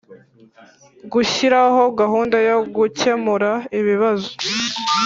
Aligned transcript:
Gushyiraho 1.11 1.81
gahunda 1.99 2.37
yo 2.49 2.57
gukemura 2.75 3.51
ibibazo 3.79 4.29